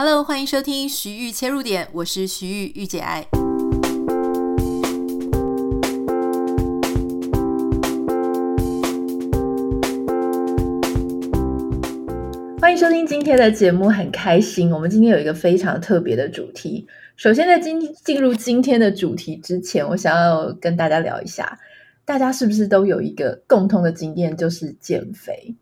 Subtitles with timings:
[0.00, 3.26] Hello，欢迎收听徐玉切入点，我是徐玉玉姐爱。
[12.60, 16.86] 欢迎收听今天的节目，很开心，我们今天有一个非常特别的主题。
[17.16, 21.58] 首先，在今进入今天的主题之前，我想要跟大家聊一下，
[22.04, 25.56] 大家是不是都有一个共同的经验，就是减肥？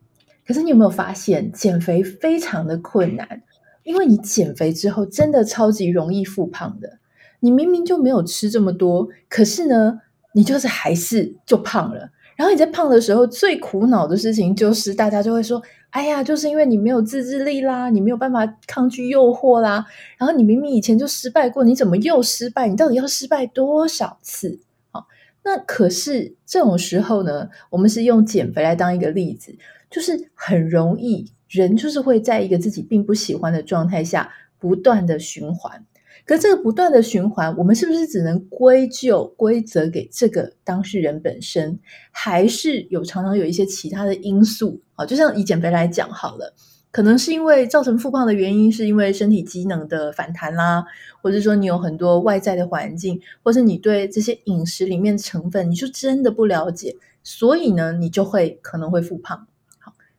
[0.46, 3.40] 可是你有没有发现，减肥非常的困难？
[3.86, 6.98] 因为你减肥之后，真的超级容易复胖的。
[7.38, 10.00] 你明明就没有吃这么多，可是呢，
[10.32, 12.10] 你就是还是就胖了。
[12.34, 19.86] 然后你在胖的时候，最苦恼的事情就是，大家就会说：“哎呀，就是因为你没有自制力啦，你没有办法抗拒诱惑啦。
[20.18, 22.66] 然后你明明以前就失败过，你怎么又失败？
[22.66, 24.58] 你到底要失败多少次？”
[24.90, 25.06] 好，
[25.44, 29.56] 那可是这种时候呢，我们是用减肥来当一个例子，
[29.88, 31.30] 就是很容易。
[31.48, 35.84] 人就是会在一个自己并不喜欢的状态下不断的循环，
[36.24, 41.78] 可这个不断的循环，我们是不是只能归咎归责给这个当事人本身，
[42.10, 44.80] 还是有常常有一些其他的因素？
[44.96, 46.54] 啊，就像以减肥来讲好了，
[46.90, 50.84] 可能是因为造成复胖的原因，是因为身体机能的反弹啦，
[51.22, 59.46] 或者说你有很多外在的环境，或是你对这些饮食里面成分你就真的不了解，所以呢，你就会可能会复胖。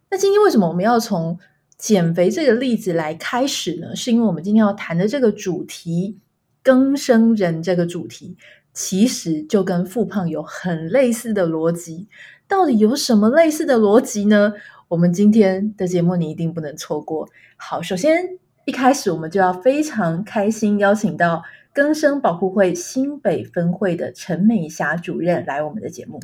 [0.10, 1.38] 那今天为什么我们要从
[1.78, 3.96] 减肥这个例子来开始呢？
[3.96, 6.18] 是因为我们今天要谈的这个主题——
[6.64, 8.38] 更生人这个主题，
[8.74, 12.08] 其实就跟复胖有很类似的逻辑。
[12.48, 14.54] 到底有什么类似的逻辑呢？
[14.88, 17.28] 我们今天的节目你一定不能错过。
[17.58, 26.20] 好，首先一开始我们就要非常开心邀请到更生保护会新北分会的陈美霞主任来我们的节目。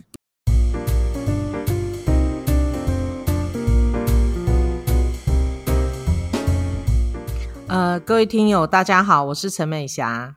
[8.00, 10.36] 各位听友，大家好，我是陈美霞。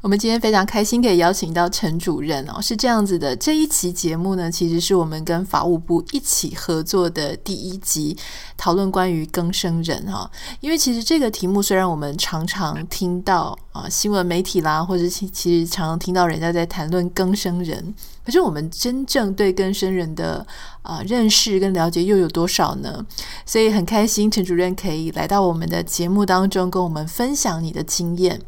[0.00, 8.16] 我们今天非常开心可以邀请到陈主任哦，是这样子的，这一期节目呢，其实是我们跟法务部一起合作的第一集，
[8.56, 10.30] 讨论关于更生人哈。
[10.60, 17.92] 因为其实这个题目虽然我们常常听到啊新闻媒体啦，或者其其实常常听到人家在谈论更生人，
[18.24, 20.46] 可是我们真正对更生人的
[20.82, 23.04] 啊认识跟了解又有多少呢？
[23.44, 28.40] 所以很开心陈主任可以来到我们的节目当中，跟我们分享你的经验。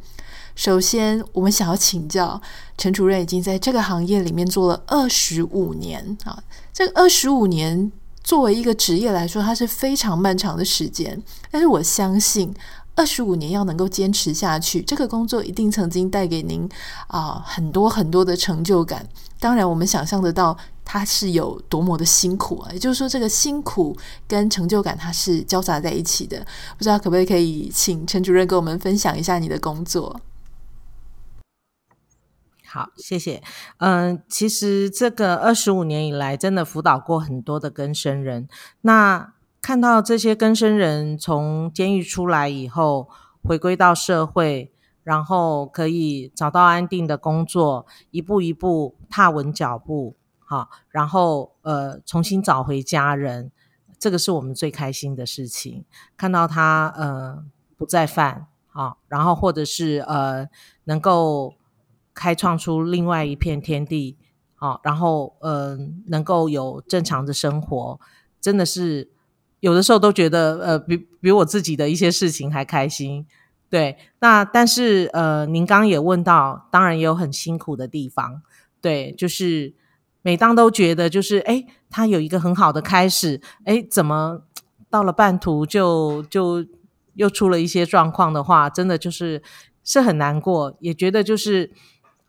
[0.54, 2.40] 首先，我们想要请教
[2.76, 6.42] 陈主任，已经在这个行业里面做了二十五年啊。
[6.72, 7.90] 这个二十五年
[8.22, 11.22] 作为一个职业来说，它是非常漫长的时间。
[11.50, 12.54] 但是我相信，
[12.94, 16.68] 二十五年要能够坚持下去，这个工作一定曾经带给您
[17.06, 19.06] 啊很多很多的成就感。
[19.38, 22.70] 当然，我们想象得到它是有多么的辛苦啊。
[22.72, 23.96] 也就是说，这个辛苦
[24.28, 26.38] 跟成就感它是交杂在一起的。
[26.76, 30.20] 不知道可不可以请陈主任跟我们分享一下你的工作？
[32.72, 33.42] 好，谢谢。
[33.78, 38.48] 嗯，其实这个二十五年以来，真的辅导过很多的更生人。
[38.82, 43.08] 那看到这些更生人从监狱出来以后，
[43.42, 44.72] 回归到社会，
[45.02, 53.50] 然后可以找到安定的工作，一步一步踏稳脚步，好，然后呃重新找回家人，
[53.98, 55.84] 这个是我们最开心的事情。
[56.16, 57.42] 看到他呃
[57.76, 60.48] 不再犯，好，然后或者是呃
[60.84, 61.56] 能够。
[62.14, 64.16] 开创出另外一片天地，
[64.56, 67.98] 好、然后嗯、能够有正常的生活，
[68.40, 69.08] 真的是
[69.60, 73.26] 有的时候都觉得呃，比比我自己的一些事情还开心。
[73.70, 78.42] 对，那但是呃，您刚刚也问到，当然也有很辛苦的地方。
[78.80, 79.72] 对，就是
[80.22, 84.42] 每当都觉得就是诶，他有一个很好的开始，诶，怎么
[84.90, 86.66] 到了半途就就
[87.14, 89.42] 又出了一些状况的话，真的就是
[89.84, 91.70] 是很难过，也觉得就是。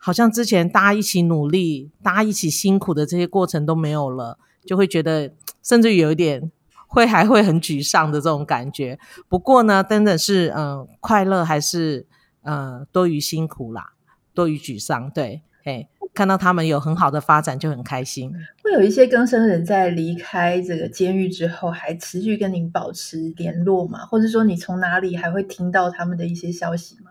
[0.04, 5.32] 好像之前大家一起努力、大家一起辛苦的这些过程都没有了，就会觉得
[5.62, 6.52] 甚至有一点
[6.88, 8.98] 会还会很沮丧的这种感觉。
[9.30, 12.08] 不过呢，真的是嗯、快乐还是
[12.42, 13.94] 呃多于辛苦啦，
[14.34, 15.12] 多于沮丧。
[15.12, 18.34] 对，嘿，看到他们有很好的发展就很开心。
[18.64, 24.04] 会有一些更生人在离开这个监狱之后，还持续跟您保持联络吗？
[24.08, 27.11] 或者说你从哪里还会听到他们的一些消息吗？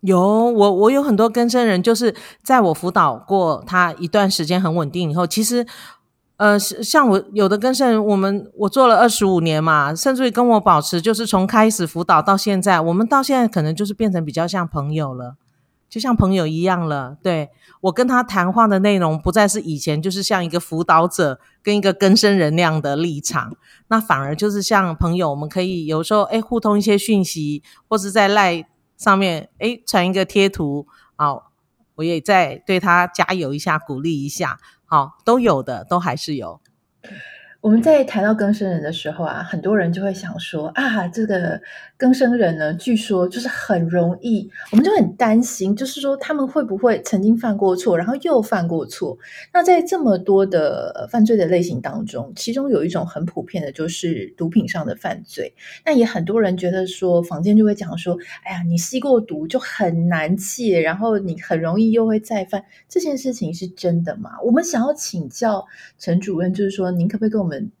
[0.00, 5.66] 有我，我有很多跟生人，就是在我辅导过他一段时间很稳定以后，其实，
[6.36, 15.36] 呃，像我有的跟生人，我们我做了二十五年嘛，甚至于跟我保持，就是从开始辅导到现在，我们到现在可能就是变成比较像朋友了。
[15.90, 17.16] 就像朋友一样了。
[17.22, 17.48] 对，
[17.80, 23.56] 我跟他谈话的内容不再是以前就是像一个辅导者跟一个跟生人那样的立场，
[23.88, 28.62] 那反而就是像朋友，我们可以有时候诶互通一些讯息，或是在赖
[28.98, 30.86] 上面诶传一个贴图
[31.16, 31.44] 啊，
[31.94, 36.60] 我也再对他加油一下，鼓励一下，好，都有的，都还是有。
[37.60, 41.60] 我们在谈到更生人的时候啊，很多人就会想说啊，这个
[41.96, 49.18] 更生人呢，据说就是很容易，我们就很担心，就是说他们会不会曾经犯过错，然后又犯过错？
[49.52, 55.52] 那在这么多的犯罪的类型当中，其中有一种很普遍的，就是毒品上的犯罪。
[55.84, 64.30] 那也很多人觉得说，坊间就会讲说，哎呀，你吸过毒就很难戒，然后你很容易又会再犯，这件事情是真的吗？
[64.44, 65.66] 我们想要请教
[65.98, 67.47] 陈主任，就是说，您可不可以跟我们？
[67.48, 67.72] 们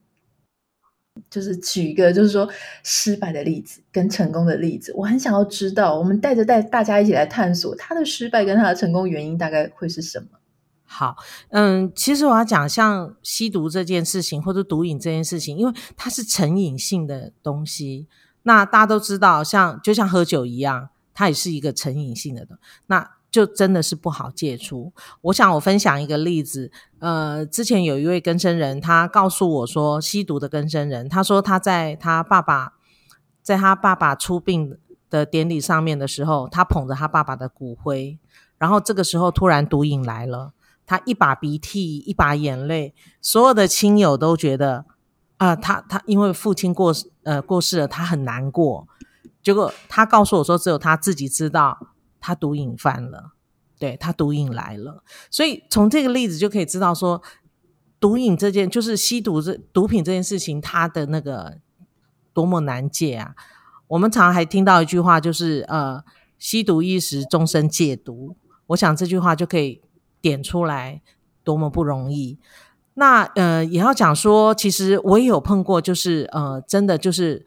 [1.30, 2.48] 就是举一个，就是说
[2.82, 5.98] 失败的例子跟成功的例子，我很想要知道。
[5.98, 10.26] 我们带着带大家一起来探索他的失败跟他的成功原因，大概会是什么？
[10.90, 11.16] 好，
[11.50, 18.06] 嗯，其实我要讲像吸毒这件事情，或者毒瘾这件事情，因为它是成瘾性的东西。
[18.44, 22.62] 那大家都知道，像就像喝酒一样，它也是一个成瘾性的东西。
[22.86, 24.92] 那就真的是不好戒除。
[25.20, 32.72] 我想我分享一个例子，呃，之前有一位更生人，他告诉我说，吸毒的更生人，他说他在他爸爸
[33.42, 34.78] 在他爸爸出殡
[35.10, 38.18] 的典礼上面的时候，他捧着他爸爸的骨灰，
[38.56, 40.52] 然后这个时候突然毒瘾来了，
[40.86, 44.86] 他一把鼻涕一把眼泪，所有的亲友都觉得
[45.36, 48.88] 啊、他他因为父亲过呃过世了，他很难过。
[49.42, 51.78] 结果他告诉我说，只有他自己知道。
[52.20, 53.32] 他毒瘾犯了，
[53.78, 57.22] 对，他毒瘾来了，所以从这个例子就可以知道说，
[58.00, 61.58] 毒瘾这件就是吸毒这毒品这件事情，它的那个
[62.32, 63.34] 多么难戒啊！
[63.88, 66.02] 我们常常还听到一句话，就是呃，
[66.38, 68.36] 吸毒一时，终身戒毒。
[68.68, 69.80] 我想这句话就可以
[70.20, 71.00] 点出来
[71.44, 72.38] 多么不容易。
[72.94, 77.46] 那呃，也要讲说，其实我也有碰过，就是呃，真的就是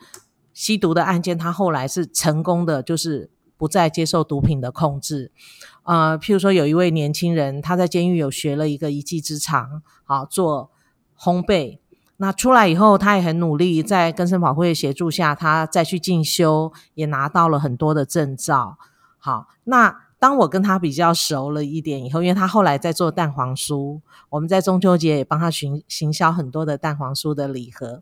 [0.53, 3.30] 吸毒的案件，他后来是成功的，就是。
[3.61, 5.31] 不再接受毒品的控制，
[5.83, 10.71] 呃，譬如说有一位年轻人，他在监狱有学了一个一技之长，好做
[11.15, 11.77] 烘焙。
[12.17, 18.79] 那出来以后，他也很努力，在更生保会的协助下，他再去进修，也拿到了很多的证照。
[19.19, 28.01] 好，那当我跟他比较熟了一点以后，因为他后来在做蛋黄酥，我们在中秋节也帮他行行销很多的蛋黄酥的礼盒，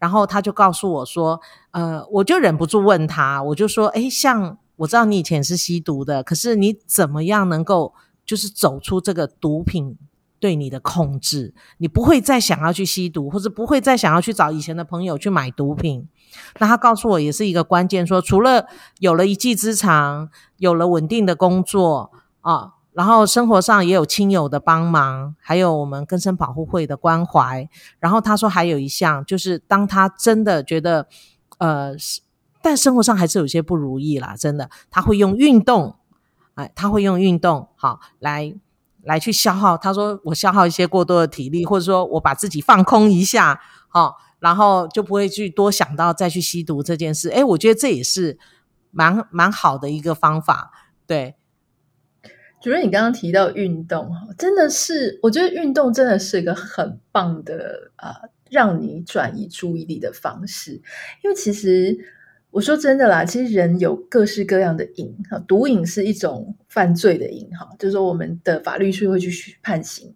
[0.00, 1.40] 然后他就告诉我说，
[1.70, 4.58] 呃，我就忍不住问他，我就说，诶，像。
[4.78, 7.94] 我知道你以前是吸毒的，可是你怎么样能够
[8.24, 9.96] 就是走出这个毒品
[10.40, 11.52] 对你的控制？
[11.78, 16.08] 你不会再想要去吸毒，或者不会再想要去找以前的朋友去买毒品？
[16.58, 18.66] 那他告诉我也是一个关键，说除了
[19.00, 27.68] 有了一技之长，有了稳定的工作啊，然后生活上也有亲友的帮忙，还有我们根生保护会的关怀。
[27.98, 31.08] 然后他说还有一项，就是当他真的觉得
[31.58, 31.96] 呃。
[32.60, 35.96] 但生活上还是有些不如意啦，真的，他会用运动，
[36.54, 38.52] 哎，他会用运动，好来
[39.02, 39.78] 来去消耗。
[39.78, 47.28] 他说我消耗一些过多的体力，或者说我把自己放空一下，好，然后就不会去多想到再去吸毒这件事。
[47.28, 48.36] 哎，我觉得这也是
[48.90, 50.72] 蛮蛮好的一个方法。
[51.06, 51.36] 对，
[52.60, 60.82] 主任，你刚刚提到运动，真的是，我觉得运动真的是一个很棒的啊、呃，让你转移注意力的方式，
[61.22, 61.96] 因为其实。
[62.50, 70.14] 我说真的啦，其实人有各式各样的瘾哈，毒瘾是一种犯罪的瘾哈，就是说我们的法律是会去判刑，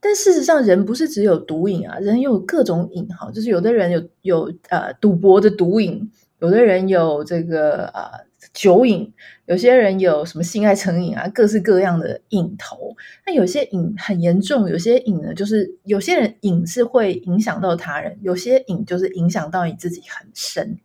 [0.00, 6.10] 但事实上人不是只有毒瘾啊，人有各种瘾哈，就是有的人有有呃赌博的毒瘾，
[6.40, 9.12] 有的人有这个呃酒瘾，
[9.46, 12.96] 有些人有什么性爱成瘾啊，各式各样的瘾头。
[13.24, 20.76] 那有些瘾很严重，有些瘾呢，就是有些人瘾是会影响到他人，有些瘾就是影响到你自己很深。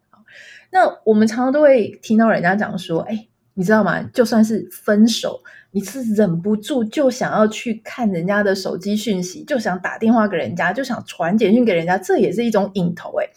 [0.74, 4.02] 那我们常常都会听到人家讲说，哎，你知道吗？
[4.12, 5.40] 就算是分手，
[5.70, 13.14] 你是忍不住就想要去看人家的手机讯息，就想打电话给人家，就想传简讯给人家，这也是一种瘾头。
[13.20, 13.30] 哎，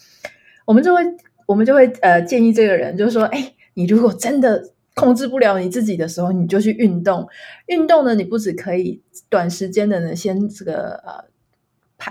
[0.64, 1.02] 我们就会，
[1.44, 7.28] 我们就会呃建议这个人，就是说，哎，你如果真的控制不了你自己的时候，你就去运动。
[7.66, 11.35] 运动呢，你不只可以短时间的呢，先这个呃。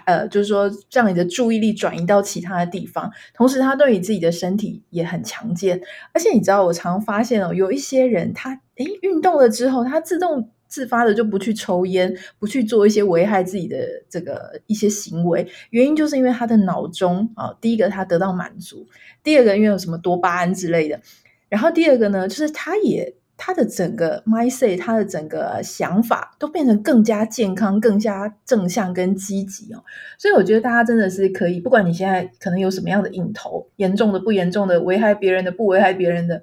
[0.05, 5.81] 呃，就是说，让你的注意力转移到其他的地方，同时他对你自己的身体也很强健。
[6.13, 13.77] 而且你知道，我常发现哦，有一些人他诶运动了之后，他自动自发的就不去抽烟，不去做一些危害自己的
[14.09, 15.47] 这个一些行为。
[15.69, 18.85] 原因就是因为他的脑中啊，第一个他得到满足，
[19.23, 20.99] 第二个因为有什么多巴胺之类的，
[21.47, 29.83] 然后第二个呢，就是他也他的整个 My Say，他的整个想法都变成更加健康、更加正向跟积极哦。
[30.17, 36.41] 所以我觉得大家真的是可以，不管你现在可能有什么样的瘾头，严重的、不严重的，危害别人的、不危害别人的，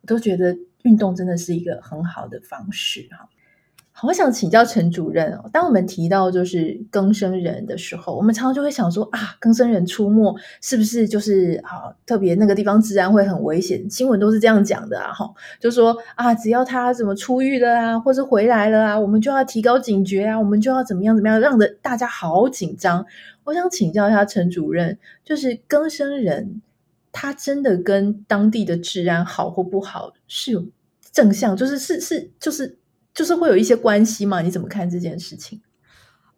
[0.00, 3.28] 我都觉得运动真的是一个很好的方式哈。
[4.02, 13.88] 我想请教陈主任哦，当我们提到就是更生人的时候，我们常常就会想说啊，更生人出没是不是就是啊，特别那个地方治安会很危险？
[13.88, 23.06] 新闻都是这样讲的啊，哈，就说啊，只要他怎么出狱了啊，或是回来了啊，我们就要提高警觉啊，我们就要怎么样怎么样，让的大家好紧张。
[23.44, 26.60] 我想请教一下陈主任，就是更生人
[27.12, 30.64] 他真的跟当地的治安好或不好是有
[31.12, 32.78] 正向，就是是是就是。
[33.14, 34.40] 就是会有一些关系嘛？
[34.40, 35.60] 你怎么看这件事情？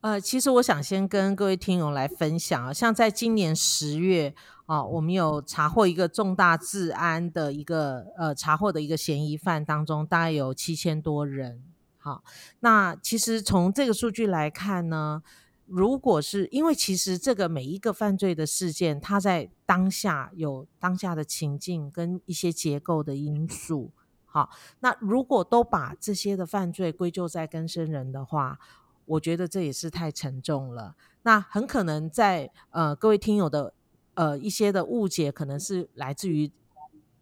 [0.00, 4.34] 呃，其实我想先跟各位听友来分享啊，像在今年十月
[4.66, 11.62] 啊，我们有查获一个重大治安的一个呃查获的一个嫌疑犯当中，大概有七千多人。
[11.96, 12.22] 好，
[12.60, 15.22] 那其实从这个数据来看呢，
[15.64, 23.92] 如果是因为其实这个每一个犯罪的事件，它在当下有当下的情境跟一些结构的因素。
[24.34, 24.50] 好，
[24.80, 28.58] 那如果都把这些的犯罪归咎在更生人的话，
[29.04, 30.96] 我觉得这也是太沉重了。
[31.22, 33.72] 那很可能在呃各位听友的
[34.14, 36.50] 呃一些的误解，可能是来自于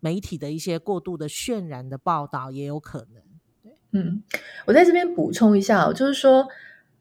[0.01, 3.75] 媒体的一些过度的渲染的报道，也有可能。
[3.91, 4.23] 嗯，
[4.65, 6.49] 我在这边补充一下，就是说，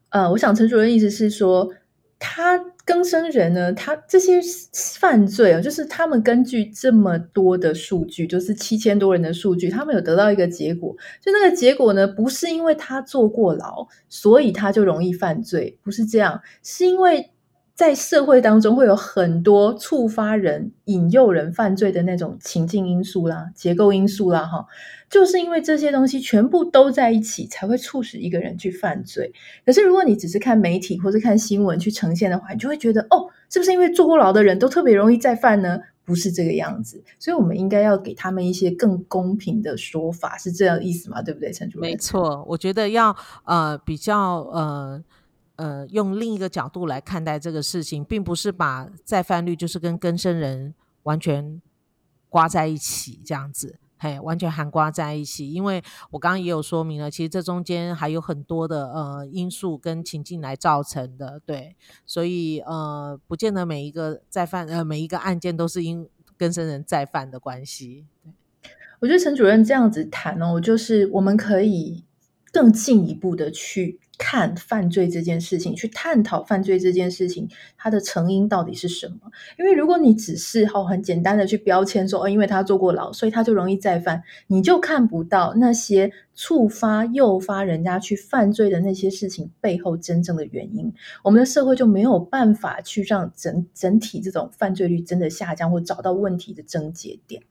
[0.09, 1.73] 呃，我想陈主任意思是说，
[2.21, 2.63] 他。
[2.83, 4.41] 更生人呢，他这些
[4.99, 17.29] 犯罪啊，就是他们根据这么多的数据，就是七千多人的数据，他们有得到一个结果，就那个结果呢，不是因为他坐过牢，所以他就容易犯罪，不是这样，是因为。
[17.81, 24.63] 在社会当中会有很多触发人、引诱人犯罪的那种情境因素啦、结构因素啦，哈，
[25.09, 29.33] 就是因为这些东西全部都在一起，才会促使一个人去犯罪。
[29.65, 35.79] 可是如果你只是看媒体或者看新闻去呈现的话，你就会觉得哦，是不是因为坐过牢的人都特别容易再犯呢？
[36.05, 41.19] 不是这个样子，所以我们应该要给他们一些更公平的说法，是这样意思吗？
[41.23, 41.89] 对不对，陈主任？
[41.89, 45.03] 没错，我觉得要呃比较呃。
[45.61, 51.61] 呃，用另一个角度来看待这个事情，并不是把再犯率就是跟更生人完全
[52.29, 55.53] 挂在一起这样子，嘿，完全含挂在一起。
[55.53, 61.75] 因为我刚刚也有说明了，其实这中间还有很多的呃因素跟情境来造成的，对，
[62.07, 68.07] 所以呃，不见得每一个再犯呃每一个案件都是因更生人再犯的关系。
[68.99, 72.03] 我觉得陈主任这样子谈哦，就是我们可以
[72.51, 73.99] 更进一步的去。
[74.23, 79.17] 看犯罪这件事情，去探讨犯罪这件事情，它的成因到底是什么？
[79.57, 90.93] 因为如果你只是好很简单的去标签说，哦，因为他坐过牢，所以他就容易再犯，你就看不到那些触发、诱发人家去犯罪的那些事情背后真正的原因。
[91.23, 97.41] 我们的社会就没有办法去让整整体这种犯罪率真的下降，或找到问题的症结点。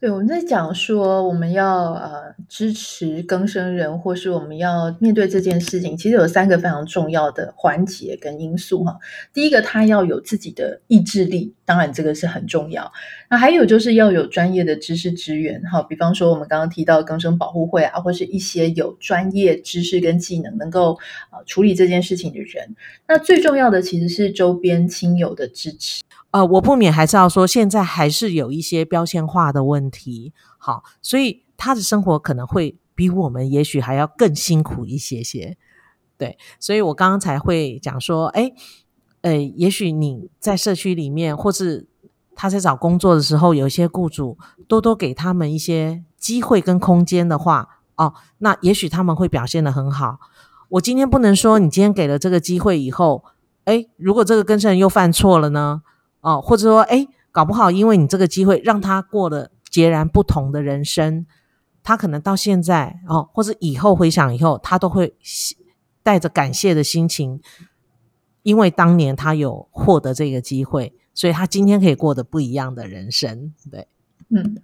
[0.00, 8.96] 对，我们在讲说我们要呃支持更生人，或是我们要面对这件事情，其实有三个非常重要的环节跟因素哈。
[9.34, 12.92] 第一个，他要有自己的意志力，当然这个是很重要。
[13.28, 20.96] 那还有就是要有专业的知识资源哈，比方说我们刚刚提到更生保护会啊，或是一些有专业知识跟技能能够
[21.32, 22.76] 呃处理这件事情的人。
[23.08, 26.04] 那最重要的其实是周边亲友的支持。
[26.30, 35.56] 呃，我不免还是要说，现在还是有一些标签化的问题，好，所以他的生活可能会比我们也许还要更辛苦一些些，
[36.18, 38.52] 对，所以我刚刚才会讲说，哎，
[39.22, 41.88] 呃，也许你在社区里面，或是
[42.36, 50.18] 他在找工作的时候，有一些雇主多多给他们一些机会跟空间的话，哦，那也许他们会表现得很好。
[50.68, 53.24] 我今天不能说你今天给了这个机会以后，
[53.64, 55.80] 哎，如果这个跟生人又犯错了呢？
[56.20, 61.26] 哦，或者说，哎，搞不好因为你这个机会，让他过了截然不同的人生，
[61.82, 65.14] 他可能到现在哦，或者以后回想以后，他都会
[66.02, 67.40] 带着感谢的心情，
[68.42, 73.52] 因为当年他有获得这个机会，所以他今天可以过得不一样的人生。
[73.70, 73.86] 对，
[74.30, 74.56] 嗯，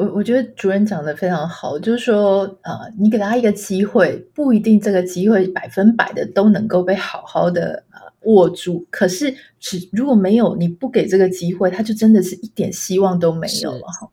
[0.00, 7.84] 我我觉得主任讲的非常好，就是说，呃，你给他一个机会，不一定这个机会百分百的都能够被好好的。
[8.24, 14.06] 握住，可是只如果没有你不给这个机会，他就真的是一点希望都没有了哈。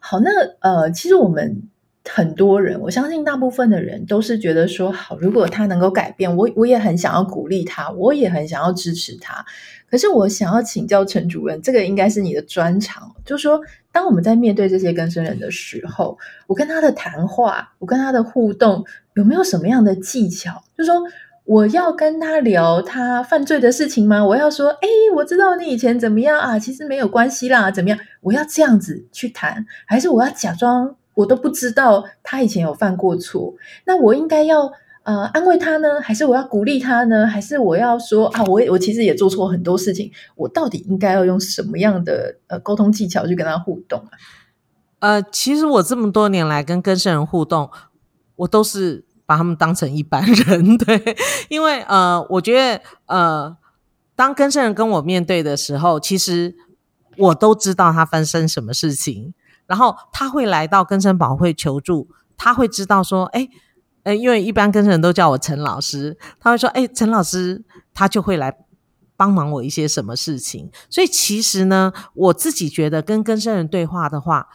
[0.00, 0.30] 好，那
[0.60, 1.62] 呃，其实我们
[2.08, 9.44] 很多人，我相信大部分的人都是觉得说，好，如果他能够改变，我我也很想要鼓励他，我也很想要支持他。
[9.90, 13.60] 可是我想要请教陈主任，这个应该是你的专长，就是说，
[13.92, 18.84] 当我们在面对这些更生人的时候，我跟他的谈话，我跟他的互动，
[19.14, 20.62] 有没有什么样的技巧？
[20.76, 21.02] 就是说，
[21.44, 24.24] 我要跟他聊他犯罪的事情吗？
[24.24, 27.98] 我要说，哎，我知道你以前怎么样啊，其实没有关系啦，怎么样？
[28.22, 30.96] 我要这样子去谈，还是我要假装？
[31.16, 33.54] 我都不知道他以前有犯过错，
[33.86, 34.70] 那我应该要
[35.02, 37.26] 呃安慰他呢，还是我要鼓励他呢？
[37.26, 44.12] 还是我要说啊，我我其实也做错很多事情，我到底应该要用什么样的呃沟通技巧去跟他互动啊？
[44.98, 47.70] 呃，其实我这么多年来跟更生人互动，
[48.36, 51.16] 我都是把他们当成一般人， 对，
[51.48, 53.56] 因为呃，我觉得呃，
[54.14, 56.54] 当更生人跟我面对的时候，其实
[57.16, 59.32] 我都知道他发生什么事情。
[59.66, 63.48] 然后他会来到根生保会求助，他会知道说，哎，
[64.04, 68.56] 呃，因为一般根生人都叫我陈老师，他会说，哎，陈老师，他就会来
[69.16, 70.70] 帮忙我一些什么事情。
[70.88, 74.48] 所以其实呢，我自己觉得跟根生人对话的话，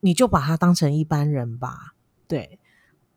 [0.00, 1.94] 你就把他当成一般人吧，
[2.26, 2.58] 对，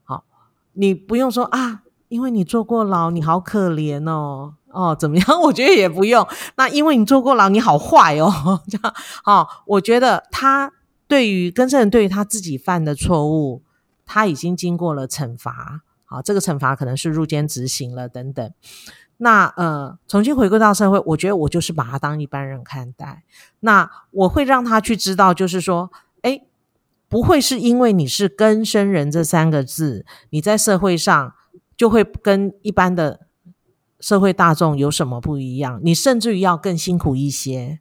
[0.03, 0.25] 好，
[0.73, 5.25] 你不用说啊，因为你坐过牢，你好可怜哦，哦，怎么样？
[5.41, 6.27] 我觉得也不用。
[6.57, 10.71] 那因为你坐过牢，你好坏哦， 这样，好，我觉得他。
[11.07, 13.61] 对于更生人，对于他自己犯的错误，
[14.05, 15.81] 他已经经过了惩罚。
[16.05, 18.51] 好，这个惩罚可能是入监执行了等等。
[19.17, 23.23] 那呃，重新回归到社会，我觉得我就是把他当一般人看待。
[23.61, 25.91] 那我会让他去知道，就是说，
[26.23, 26.47] 诶，
[27.07, 31.33] 不会是因为你是更生人这三个字，你在社会上
[31.77, 33.21] 就会跟一般的
[33.99, 35.79] 社会大众有什么不一样？
[35.83, 37.79] 你甚至于要更辛苦一些。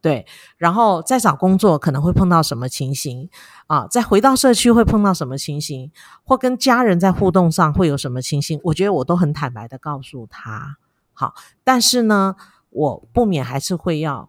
[0.00, 0.24] 对，
[0.56, 3.28] 然后再找工作可能会碰到什么情形
[3.66, 3.84] 啊？
[3.90, 5.90] 再回到社区会碰到什么情形？
[6.22, 8.60] 或跟家人在互动上会有什么情形？
[8.62, 10.76] 我觉得我都很坦白的告诉他。
[11.12, 12.36] 好，但是呢，
[12.70, 14.28] 我不免还是会要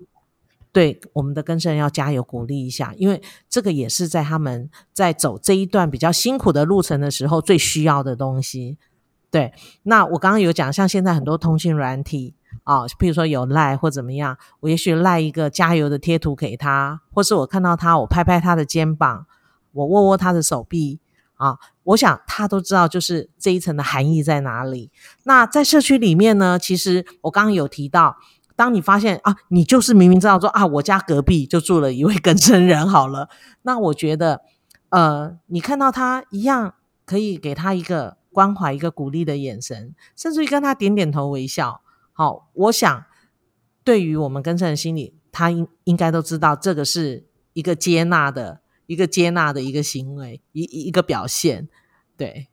[0.71, 8.79] 对我们的更生要加油鼓励一下，因为这个也是在他们在走这一段比较辛苦的路程的时候最需要的东西。
[9.29, 12.33] 对，那我刚刚有讲，像现在很多通讯软体。
[12.69, 19.25] 啊、譬如说有赖或怎么样，我也许赖一个加油的贴图给他，或是我看到他，我拍拍他的肩膀，
[19.71, 20.99] 我握握他的手臂
[21.37, 24.91] 啊，我想他都知道就是这一层的含义在哪里。
[25.23, 28.17] 那在社区里面呢，其实我刚刚有提到，
[28.55, 33.29] 当你发现啊，你就是明明知道说啊，我家隔壁就住了一位更生人，好了，
[33.63, 34.41] 那我觉得
[34.89, 41.81] 呃，你看到他一样可以给他一个关怀、一个鼓励的眼神，甚至于跟他点点头微笑。
[42.19, 43.05] 好，我想
[43.85, 51.69] 对于我们跟生人心理，他应应该都知道，这个是一个接纳的一个接纳的一个行为，一一个表现。
[52.17, 52.49] 对，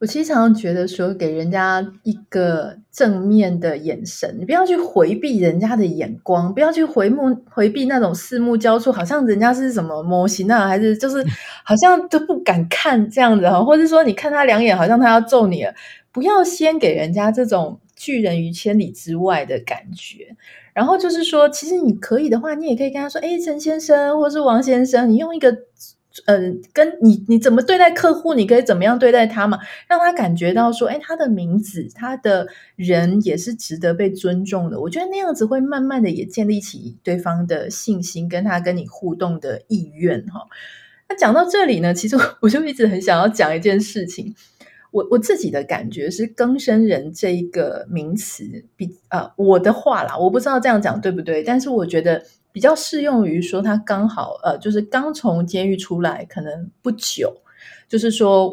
[0.00, 11.24] 我其实常常觉得说，给人家一个正面的眼神，你不要去回避人家的眼光，不要去回目回避那种四目交错，好像人家是什么模型啊，还是就是
[11.64, 15.72] 好像都不敢看这样子哈，或者说你看他两眼，好像他要揍你了，
[16.10, 17.78] 不要先给人家这种。
[17.98, 20.36] 拒人于千里之外的感觉，
[20.72, 25.50] 然后就是说，其实你可以的话，你也可以跟他说：“哎，陈先生，或是王先生，你用一个，
[26.26, 26.38] 呃，
[26.72, 29.58] 跟你你怎么对待客户，你可以怎么样对待他嘛，
[29.88, 34.80] 让他感觉到说，哎，他的名字，他的人也是值得被尊重的。
[34.80, 40.46] 我觉得那样子会慢慢的也建立起对方的信心，跟他跟你互动的意愿哈。
[41.08, 44.34] 那讲到这里呢，其实我就一直很想要讲一件事情。
[44.90, 52.22] 我我自己的感觉是“更生人”这一个名词比呃我的话啦，我不知道这样讲对不对，但是我觉得
[52.52, 57.36] 比较适用于说他刚好呃就是刚从监狱出来，可能不久，
[57.88, 58.52] 就是说，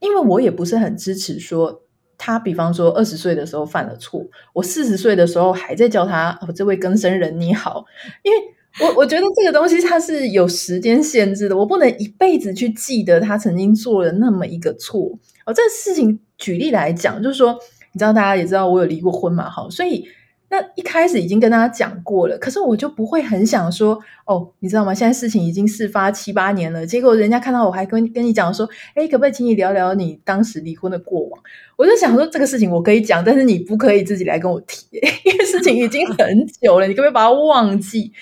[0.00, 1.82] 因为我也不是很支持说
[2.18, 7.84] 他，比方说二十岁的时候犯了错，我四十岁的时候还在叫他哦，这位更生人你好，
[8.24, 8.38] 因为
[8.80, 15.18] 我我觉得这个东西它是有时间限制的，我不能一辈子去记得他曾经做了那么一个错。
[15.46, 17.56] 哦，这个事情举例来讲，就是说，
[17.92, 20.04] 你知道，大家也知道我有离过婚嘛，好，所以
[20.48, 24.92] 那一开始已经跟大家讲过了，可是我就不会很想说，哦，你知道吗？
[24.92, 31.40] 现在事情已经事发七八年了，结果人家看到我还跟跟你讲说，诶，可不可以请你聊聊你当时离婚的过往？
[31.76, 34.86] 我就想说，这个事情我可以讲，但是你不可以自己来跟我提，
[35.24, 38.12] 因为事情已经很久了，你可不可以把它忘记？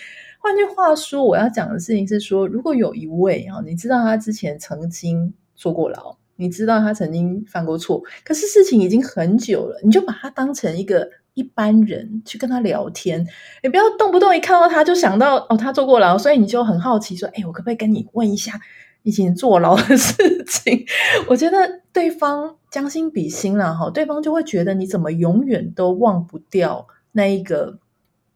[0.40, 6.18] 换句话说，我要讲的事情是说，如果有一位啊，你知道他之前曾经坐过牢。
[6.37, 13.27] 你知道他曾经犯过错，可是事情已经很久了，你就把他当成一个一般人去跟他聊天，
[13.62, 18.61] 你不要动不动一看到他就想到哦，他坐过牢，所以你就很好奇说，哎，我可不可以跟你问一下，
[19.03, 20.85] 以前坐牢的事情，
[21.29, 27.79] 我觉得对方将心比心了哈，对方就会觉得你怎么永远都忘不掉那一个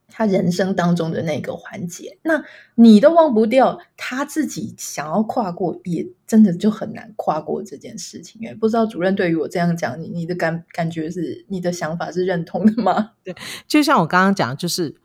[0.09, 2.43] 他人生当中的那个环节，那
[2.75, 8.41] 你都忘不掉，他自己想要跨过，也真的就很难跨过这件事情。
[8.49, 13.13] 哎，不知道主任对于我这样讲，你你的感感觉是，你的想法是认同的吗？
[13.23, 13.35] 对，
[13.67, 14.97] 就像我刚刚讲，就是。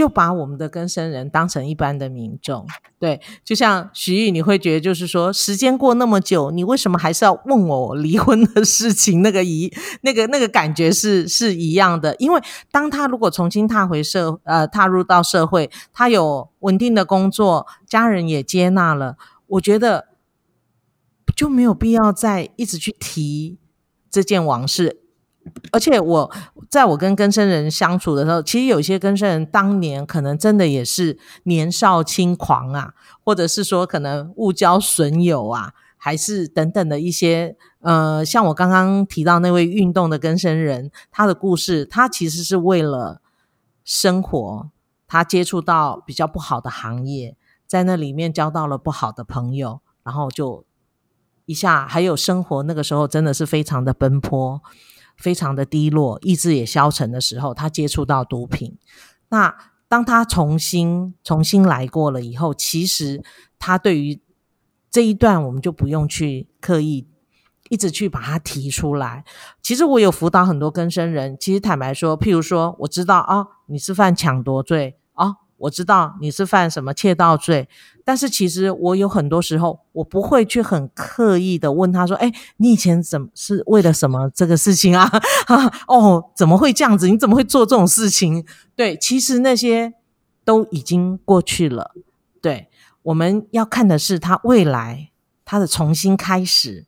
[0.00, 2.66] 就把我们的更生人当成一般的民众，
[2.98, 9.20] 对，就像徐玉，你会觉得就是说，时间过那么久，你为什么还是要问我离婚的事情？
[9.20, 12.40] 那个一，那个那个感觉是是一样的，因为
[12.72, 20.08] 当他如果重新踏回社，呃，踏入到社会，他有稳定的工作，家人也接纳了，我觉得
[21.36, 23.58] 就没有必要再一直去提
[24.10, 24.99] 这件往事。
[25.72, 26.30] 而且我
[26.68, 43.22] 在我跟根生人相处的时候，其实有些根生人当年可能真的也是年少轻狂啊，或者是说可能误交损友啊，还是等等的一些呃，像我刚刚提到那位运动的根生人，他的故事，他其实是为了
[43.84, 44.70] 生活，
[45.06, 47.36] 他接触到比较不好的行业，
[47.66, 50.64] 在那里面交到了不好的朋友，然后就
[51.46, 54.60] 一下还有生活，那个时候真的是非常的奔波。
[55.20, 58.76] 非常的低落，意志也消沉的时候，他接触到毒品。
[59.28, 59.54] 那
[59.86, 63.22] 当他重新重新来过了以后，其实
[63.58, 64.20] 他对于
[64.90, 67.06] 这一段，我们就不用去刻意
[67.68, 69.24] 一直去把它提出来。
[69.62, 75.26] 其实我有辅导很多更生人，其实坦白说，譬如说，我知道啊、哦，你是犯抢夺罪啊。
[75.28, 77.68] 哦我知道你是犯什么窃盗罪，
[78.10, 85.08] 但是其实我有很多时候，我不会去很刻意的问他说：“哎，你以前怎么是为了什么这个事情啊？
[85.46, 87.08] 啊哦，怎么会这样子？
[87.08, 88.44] 你怎么会做这种事情？”
[88.74, 89.92] 对，其实那些
[90.44, 91.92] 都已经过去了。
[92.42, 92.66] 对，
[93.02, 95.12] 我们要看的是他未来
[95.44, 96.86] 他的重新开始。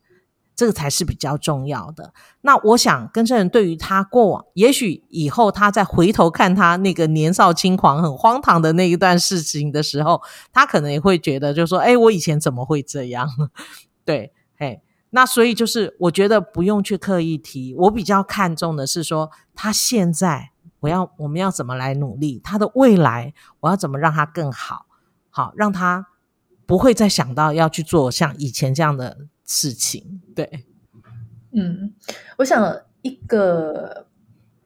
[0.63, 2.15] 这个才是比较重要的。
[2.43, 10.23] 那我想，更生人对于他过往，也许以后他再回头看他那个年少轻狂、很荒唐的那一段事情的时候，
[10.53, 13.29] 他可能也会觉得，就是说，哎，我以前怎么会这样？
[14.07, 17.75] 对，嘿，那所以就是，我觉得不用去刻意提。
[17.75, 24.87] 我比较看重的是说，他现在我要我们要怎么来努力，他的未来我要怎么让他更好，
[25.29, 26.07] 好让他
[26.67, 29.27] 不会再想到要去做像以前这样的。
[29.55, 30.49] 事情对，
[31.53, 31.93] 嗯，
[32.39, 34.07] 我想一个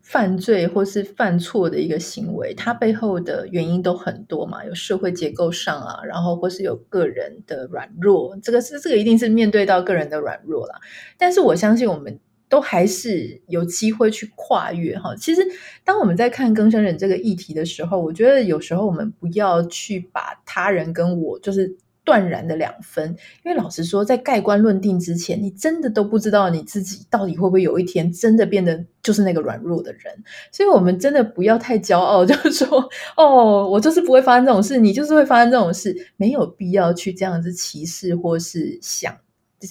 [0.00, 10.78] 犯罪或是犯错的一个行为，它背后的原因都很多嘛，有社会结构上啊，然后或是有个人的软弱，这个是这个一定是面对到个人的软弱啦。
[11.18, 15.16] 但是我相信我们都还是有机会去跨越哈。
[15.16, 15.44] 其实
[15.82, 21.76] 当我们在看更生人这个议题的时候，我觉得有时候我们不要去把他人跟我就是。
[22.06, 23.10] 断然的两分，
[23.44, 30.14] 因为老实说，在盖棺论定之前，你真的都不知道你自己到底会不会有一天真的变得就是那个软弱的人。
[30.52, 39.12] 所以，我们真的不要太骄傲， 就是说，哦，我就是不会发生这种事，你就是会发生这种事，没有必要去这样子歧视或是想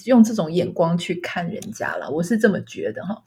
[0.04, 2.10] 用这种眼光去看人家了。
[2.10, 3.22] 我是这么觉得哈。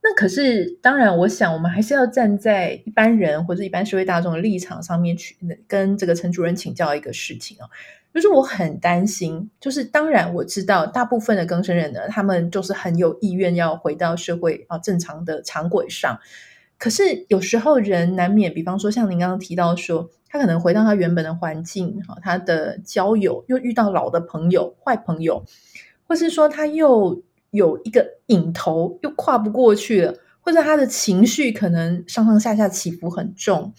[0.00, 7.68] 那可是，当然，我想我们还是要站在一般人或者一般社会大众的立场上面去跟这个陈主任请教一个事情哦。
[8.18, 16.18] 就是我很担心，就是当然我知道大部分的更生人呢，他们就是很有意愿要回到社会啊正常的常轨上。
[16.78, 25.44] 可是有时候人难免，比方说像您刚刚提到说，他可能回到他原本的环境，哈，他的交友又遇到老的朋友、坏朋友，
[26.08, 33.72] 或是说他又有一个瘾头又跨不过去了，或者他的情绪可能上上下下起伏很重。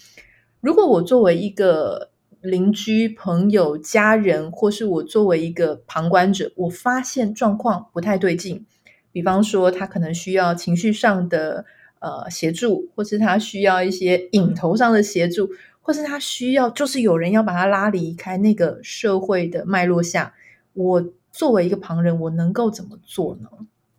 [0.61, 8.65] 如果我作为一个邻居、朋友、家人，或是我作为一个旁观者，我发现状况不太对劲。
[9.11, 11.65] 比方说，他可能需要情绪上的
[11.99, 15.49] 呃协助，或是他需要一些影头上的协助，
[15.81, 20.33] 或是他需要就是有人要把他拉离开那个社会的脉络下。
[20.73, 23.49] 我作为一个旁人，我能够怎么做呢？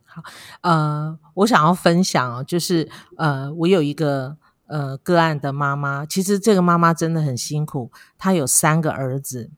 [0.04, 0.22] 好，
[0.62, 4.38] 呃，我想要分享就是呃，我有一个。
[4.70, 7.90] 呃，个案的妈妈，其实这个妈妈真的很辛苦。
[8.16, 9.50] 她有三个儿子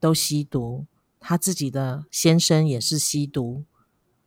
[0.00, 0.86] 都吸毒，
[1.20, 3.64] 她自己的先生也是吸毒，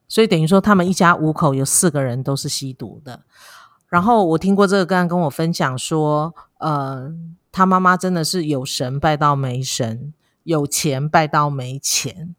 [0.08, 3.23] 所以等于说他们一家五口有四个人都是吸毒的。
[3.88, 7.12] 然后我听过这个个案跟我分享说，呃，
[7.52, 12.36] 他妈妈真的是有神拜到没神，有钱拜到没钱。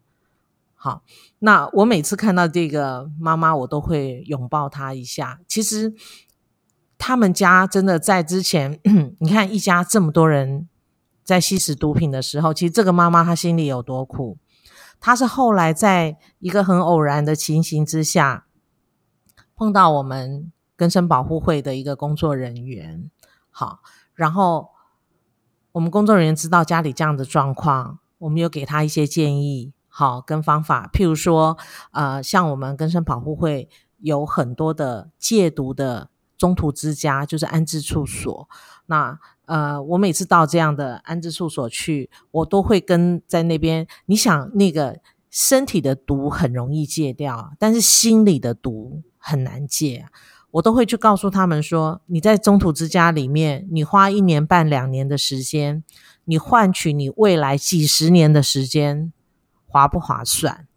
[0.77, 1.03] 好，
[1.41, 5.41] 那我每次看到这个妈妈，我都会拥抱她一下。
[5.49, 5.95] 其实。
[6.99, 8.79] 他们家真的在之前，
[9.21, 10.69] 你看一家这么多人
[11.25, 14.37] 在吸食毒品的时候，其实这个妈妈她心里有多苦。
[15.01, 18.47] 她是后来在一个很偶然的情形之下，
[19.55, 23.09] 碰到我们根生保护会的一个工作人员，
[23.51, 23.79] 好，
[24.15, 24.71] 然后
[25.73, 31.57] 我们工作人员知道家里这样的状况，我们有给他一些建议，好，跟方法，譬如说，
[31.93, 38.49] 呃，像我们根生保护会有很多的戒毒的中途之家，就是安置处所，
[38.87, 39.19] 那。
[39.49, 43.87] 呃，我每次到这样的安置处所去，我都会跟在那边。
[44.05, 50.05] 你想，那个身体的毒很容易戒掉，但是心里的毒很难戒。
[50.51, 55.83] 我都会去告诉他们说：你在中途之家里面，你花一年半两年的时间，
[56.27, 59.15] 你换取你未来几十年的时间，
[59.67, 60.69] 划不划算？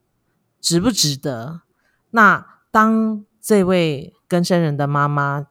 [0.62, 1.64] 值不值得？
[2.12, 5.48] 那当这位更生人的妈妈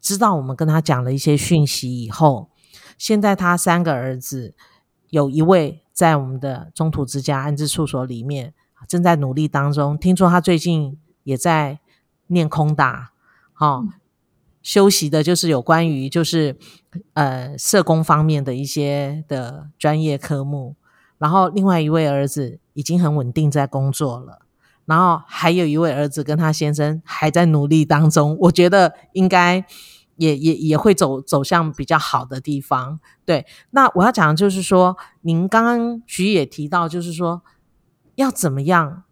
[0.00, 2.50] 知道我们跟他讲了一些讯息以后，
[2.96, 4.54] 现在他三个儿子，
[5.10, 8.54] 有一位在我们的中途之家安置处所里面，
[8.86, 9.98] 正在努力当中。
[9.98, 11.80] 听说他最近也在
[12.28, 13.10] 念空大，
[13.52, 13.92] 好、哦嗯、
[14.62, 16.56] 修习的就是有关于就是
[17.14, 20.76] 呃社工方面的一些的专业科目。
[21.18, 24.42] 然后另外一位儿子已经很稳定在工作了，
[24.84, 28.36] 然后还有一位儿子跟他先生还在努力当中。
[28.40, 29.64] 我觉得应该。
[30.16, 33.44] 也也也会走走向比较好的地方，对。
[33.70, 37.42] 那我要讲的就是说，您刚刚徐也提到，就是说
[38.16, 39.04] 要怎么样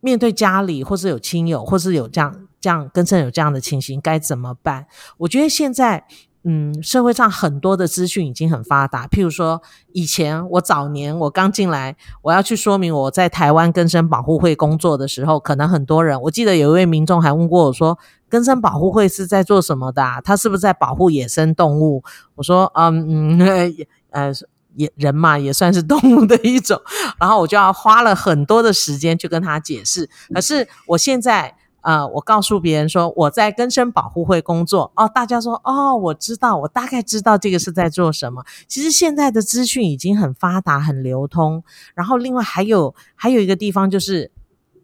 [0.00, 4.86] 面对家里，或是有亲友，或是有这样这样跟生有这样的情形，该怎么办？
[5.18, 6.06] 我觉得现在。
[6.48, 9.08] 嗯，社会上很多的资讯已经很发达。
[9.08, 9.60] 譬如说，
[9.92, 17.98] 以前我早年我刚进来，我要去说明我在台湾根生保护会工作的时候，可能很多人，我记得有一位民众还问过我说
[18.30, 20.20] ：“根生保护会是在做什么的啊？
[20.20, 22.04] 他是不是在保护野生动物？”
[22.36, 24.32] 我说：“嗯嗯，呃，
[24.76, 26.80] 也人嘛，也算是动物的一种。”
[27.18, 30.08] 然后我就要花了很多的时间去跟他解释。
[30.32, 31.56] 可是我现在。
[31.86, 38.44] 呃，我告诉别人说我在更生保护会工作哦，大家说哦，我知道，我大概知道这个是在做什么。
[38.66, 41.62] 其实现在的资讯已经很发达、很流通。
[41.94, 44.32] 然后另外还有还有一个地方就是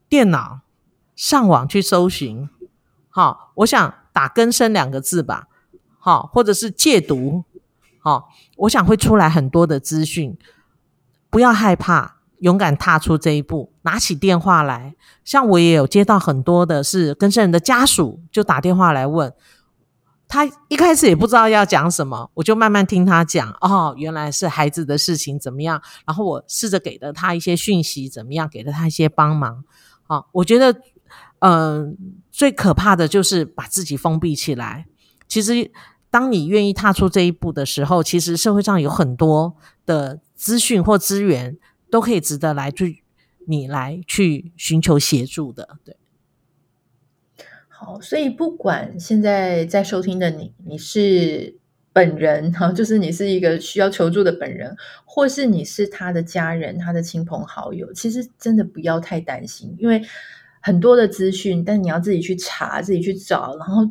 [0.09, 0.61] 电脑
[1.17, 2.49] 上网去搜寻，
[3.11, 5.49] 好，我想打“更生”两个字吧，
[5.99, 7.43] 好，或者是戒毒，
[7.99, 10.39] 好，我想会出来很多的资讯，
[11.29, 12.22] 不要害怕。
[12.43, 14.97] 勇敢踏出这一步，拿起电话来。
[15.25, 19.33] 像我也有接到很多的是更生人的家属，就打电话来问。
[20.27, 23.49] 他一开始也不知道要讲什么，我就慢慢听他讲。
[23.61, 25.81] 哦，原来是孩子的事情怎么样？
[26.05, 28.49] 然后我试着给了他一些讯息，怎么样？
[28.49, 29.63] 给了他一些帮忙。
[30.09, 30.81] 啊，我觉得，
[31.39, 31.97] 嗯、
[32.33, 34.87] 最可怕的就是把自己封闭起来。
[35.29, 35.71] 其实，
[36.11, 39.55] 当你愿意踏出这一步的时候，其实社会上有很多
[39.87, 41.57] 的资讯或资源。
[41.93, 43.05] 都可以值得来去
[43.47, 45.95] 你来去寻求协助的，对。
[47.69, 51.59] 好，所以不管现在在收听的你，你是
[51.93, 54.75] 本人哈，就是你是一个需要求助的本人，
[55.05, 60.03] 或是你是他的家人、他的亲朋好友，其实真的不要太担心，因为
[60.63, 63.83] 很多的资讯，但你要自己去查、自己去找，然后。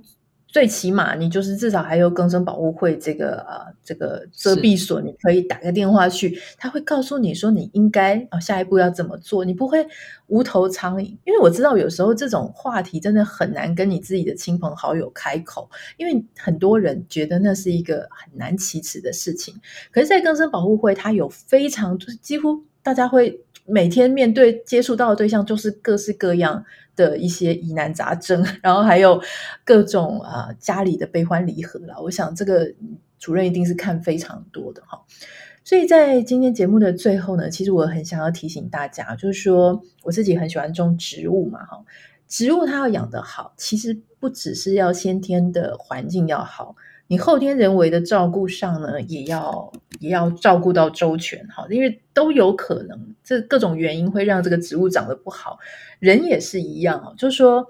[0.51, 9.87] 最起码你就是至少还有更生保护会这个呃这个遮蔽所，你可以打个电话去，他会告诉你说你应该啊下一步要怎么做，你不会
[10.27, 11.05] 无头苍蝇。
[11.23, 19.55] 因为我知道有时候这种话题真的很难跟你自己的亲朋好友开口，因为很多人觉得那是一个很难启齿的事情。
[19.89, 26.63] 可是，在更生保护会，它有非常就是几乎大家会每天面对接触到的对象就是各式各样。
[26.93, 29.19] 的一些疑难杂症， 然后还有
[29.63, 31.99] 各种啊、家里的悲欢离合了。
[32.03, 32.69] 我想这个
[33.17, 35.01] 主任一定是看非常多的哈。
[35.63, 41.81] 所以在今天节目的最后呢，其实我很想要提醒大家，就是说我自己很喜欢种植物嘛哈。
[42.27, 46.75] 植物它要养得好，其实不只是要先天的环境要好。
[47.11, 49.69] 你后天人为的照顾上呢，也要
[49.99, 55.59] 也要照顾到周全哈，因为都有可能，这各种原因会让这个植物长得不好。
[55.99, 57.67] 人也是一样哦，就是说，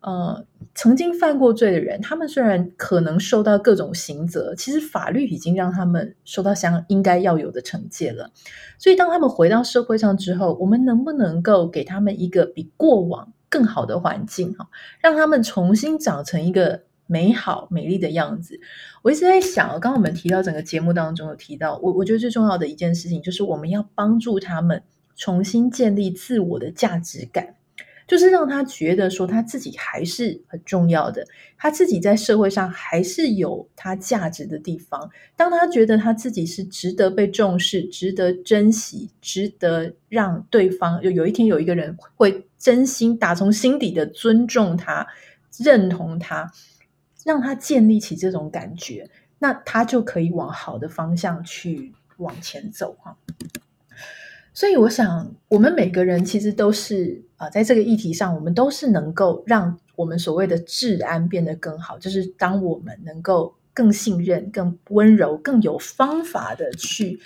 [0.00, 0.44] 呃，
[0.74, 8.30] 曾经犯过罪的人，他们虽然可能受到各种刑责，其实法律已经让他们受到相应该要有的惩戒了。
[8.78, 14.68] 所以，当他们回到社会上之后，我们能不能够给他们一个比过往更好的环境哈，
[15.00, 16.82] 让他们重新长成一个。
[17.06, 18.60] 美好美丽的样子，
[19.02, 24.82] 我一直在想，刚刚我们提到整个节目当中有提到，我我觉得最重要的一件事情就是我们要帮助他们
[25.16, 27.56] 重新建立自我的价值感。
[28.06, 35.10] 就是让他觉得说他自己还是很重要的，他自己在社会上还是有他价值的地方。
[35.34, 45.06] 当他觉得他自己是值得被重视、值得珍惜、值得让对方有有一天有一个人会真心打从心底的尊重他、
[45.58, 46.52] 认同他，
[47.24, 53.16] 让他建立起这种感觉，那他就可以往好的方向去往前走哈。
[54.52, 61.98] 所以，我想，我们每个人其实都是啊、在这个议题上，我们都是能够让我们所谓的治安变得更好。
[61.98, 67.18] 就是当我们能够更信任、更温柔、更有方法的去。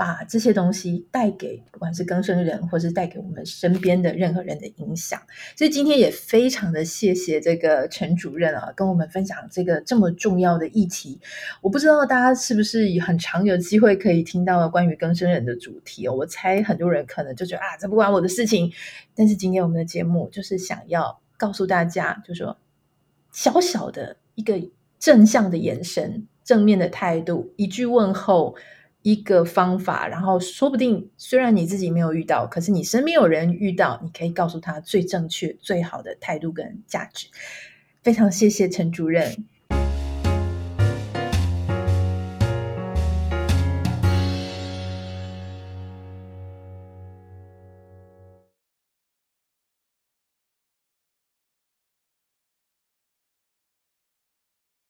[0.00, 5.20] 把这些东西带给不管是更生人，或是带给我们身边的任何人的影响。
[5.54, 11.20] 所以今天也非常的谢谢这个陈主任啊，跟我们分享这个这么重要的议题。
[11.60, 16.14] 我不知道大家是不是很常有机会可以听到关于更生人的主题哦。
[16.14, 18.72] 我猜很多人可能就觉得啊，这不关我的事情。
[19.14, 22.56] 但是今天我们的节目就是想要告诉大家，就说
[23.32, 24.58] 小小的一个
[24.98, 28.56] 正向的眼神、正面的态度、一句问候。
[29.02, 37.26] 一个方法，然后说不定虽然你自己没有遇到，可是你身边有人遇到，你可以告诉他最正确、最好的态度跟价值。
[38.02, 39.46] 非常谢谢陈主任。